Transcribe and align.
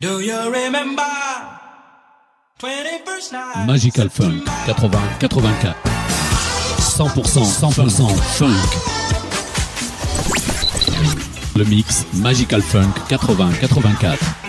Do 0.00 0.20
you 0.20 0.50
remember? 0.50 1.02
Magical 3.66 4.08
Funk 4.08 4.48
80 4.66 4.86
84 5.20 5.74
100% 6.78 7.44
100% 7.60 8.16
funk. 8.38 8.56
Le 11.54 11.64
mix 11.64 12.06
Magical 12.14 12.62
Funk 12.62 12.96
80 13.10 13.62
84. 13.62 14.39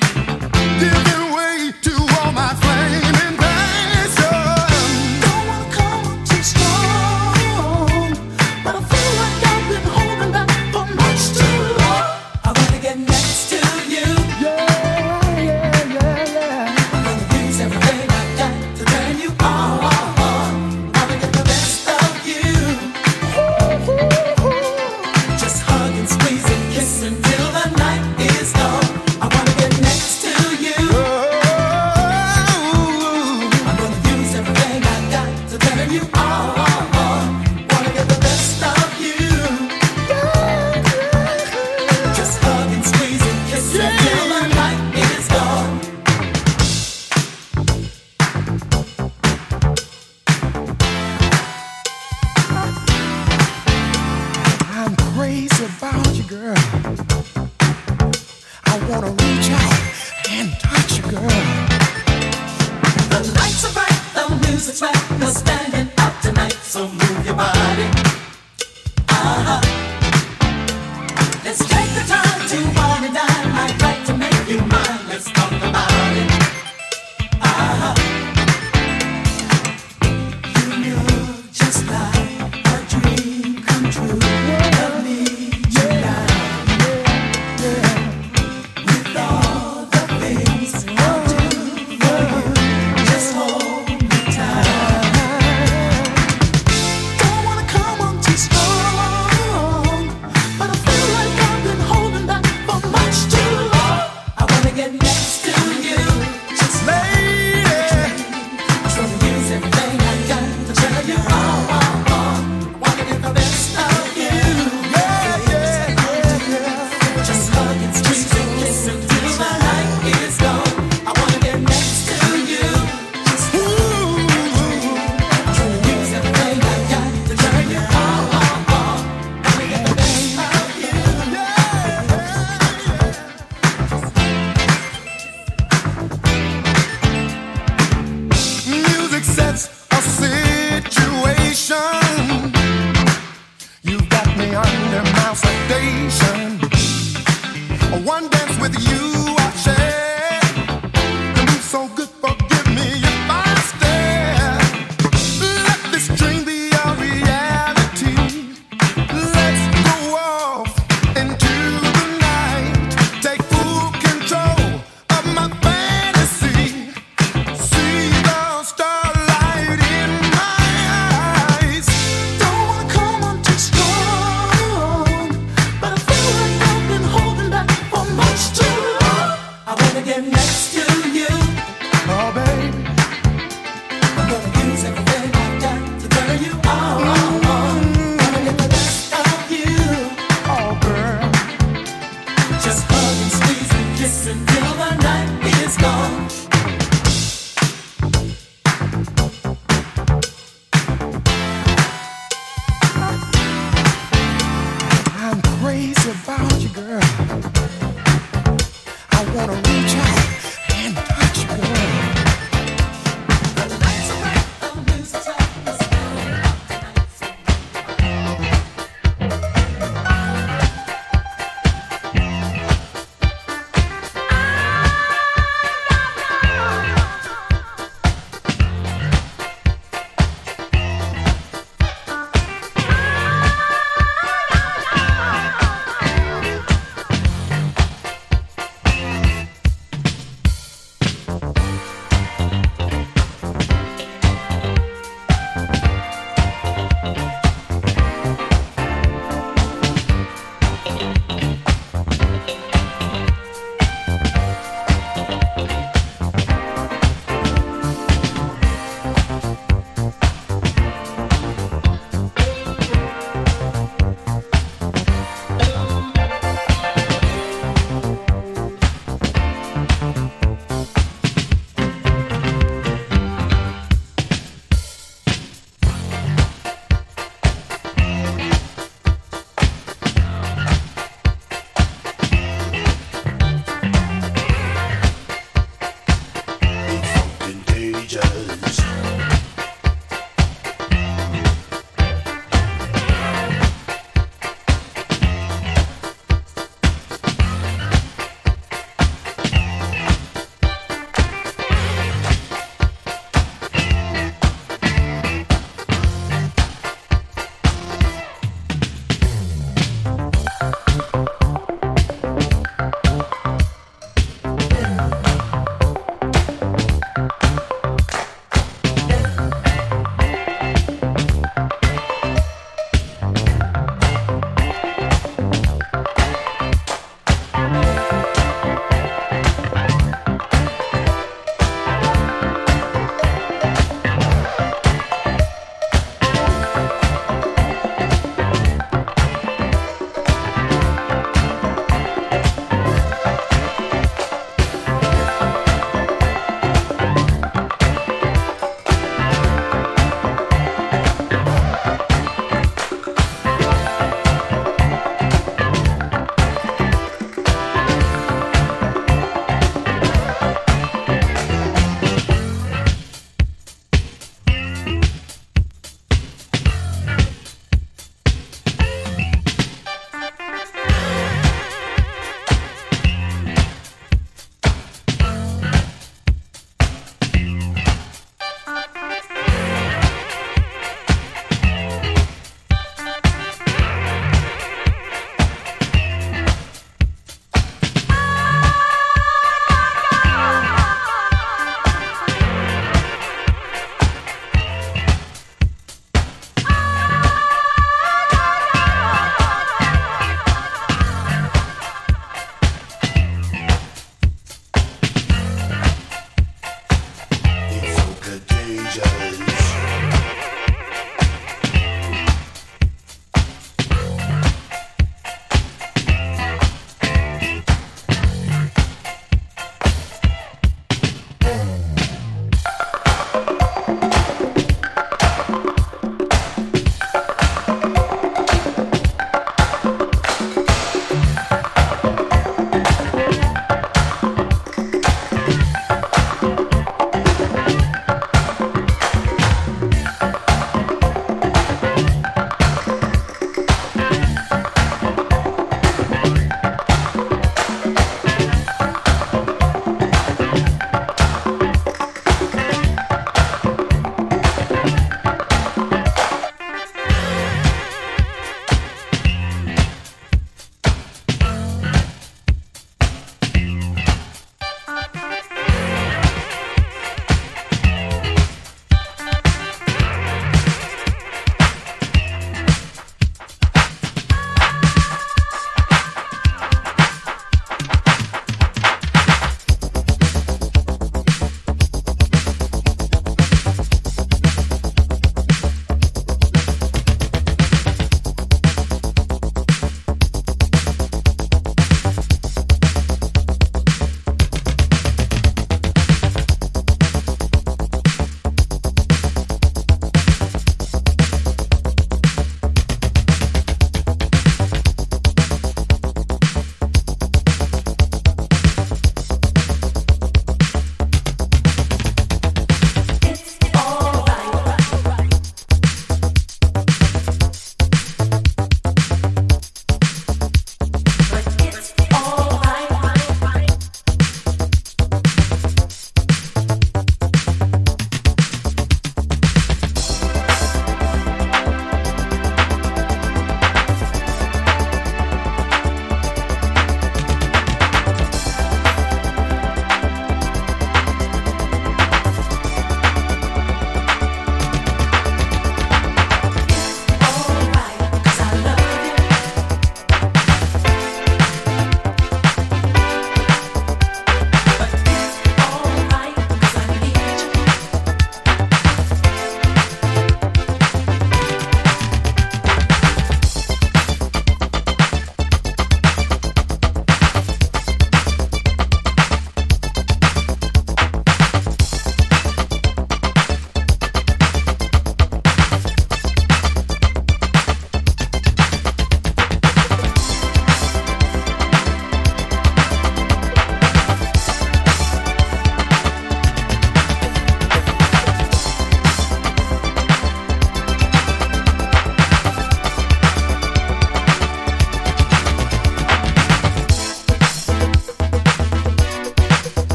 Reactions, 0.00 1.19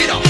Get 0.00 0.08
up. 0.08 0.29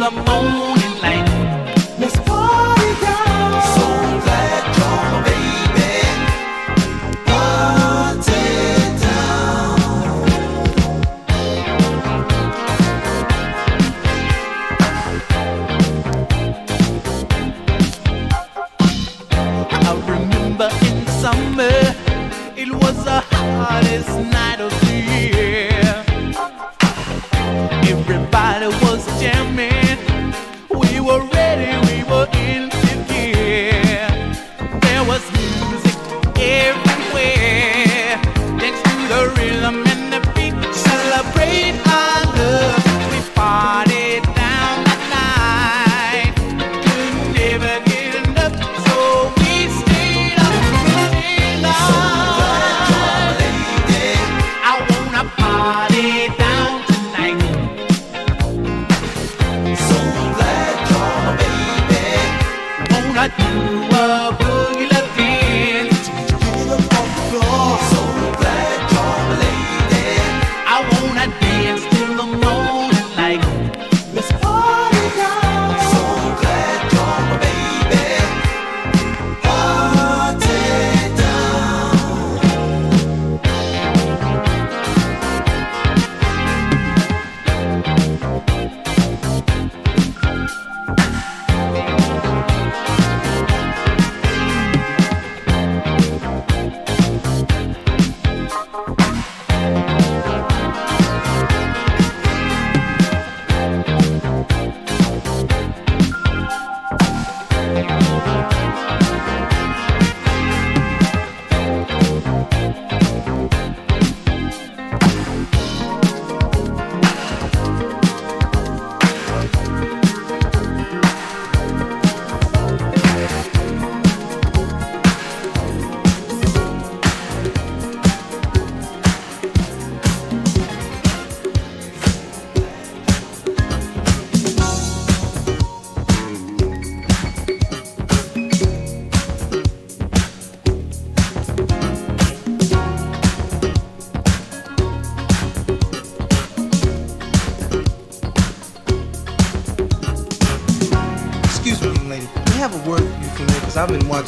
Been 0.00 0.14
watching 0.24 0.79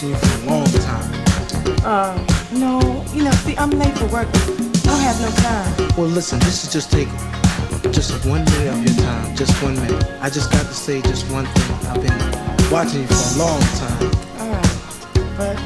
you 0.01 0.14
for 0.14 0.45
a 0.45 0.47
long 0.47 0.64
time. 0.64 1.12
Uh, 1.84 2.16
no, 2.53 2.80
you 3.12 3.24
know, 3.24 3.30
see, 3.43 3.57
I'm 3.59 3.70
late 3.70 3.93
for 3.99 4.07
work. 4.07 4.28
I 4.28 4.80
don't 4.84 5.01
have 5.01 5.20
no 5.20 5.30
time. 5.43 5.97
Well, 5.99 6.07
listen, 6.07 6.38
this 6.38 6.64
is 6.64 6.72
just 6.72 6.90
take 6.90 7.09
just 7.93 8.24
one 8.24 8.45
minute 8.45 8.68
of 8.72 8.82
your 8.86 9.05
time, 9.05 9.36
just 9.36 9.61
one 9.62 9.74
minute. 9.74 10.05
I 10.20 10.30
just 10.30 10.51
got 10.51 10.64
to 10.64 10.74
say 10.74 11.03
just 11.03 11.30
one 11.30 11.45
thing. 11.45 11.86
I've 11.88 12.01
been 12.01 12.70
watching 12.70 13.03
you 13.03 13.07
for 13.09 13.34
a 13.34 13.38
long 13.38 13.61
time. 13.61 14.11
All 14.38 14.51
right, 14.51 15.36
but 15.36 15.57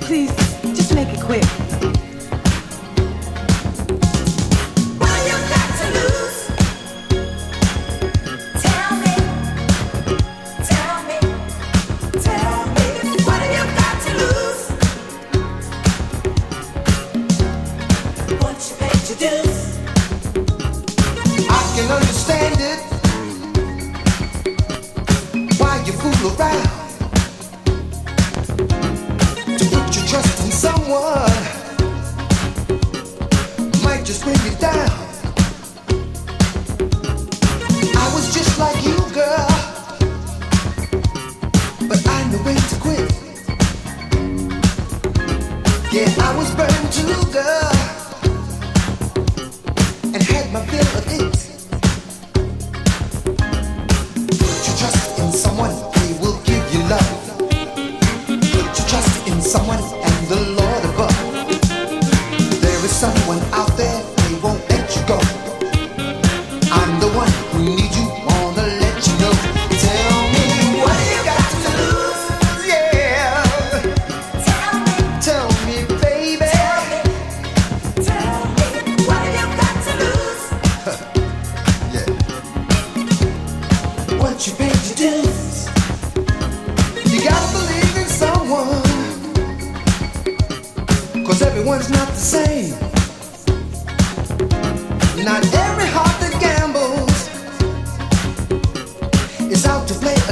please, 0.00 0.34
just 0.74 0.94
make 0.94 1.08
it 1.08 1.20
quick. 1.20 1.44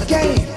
game. 0.06 0.49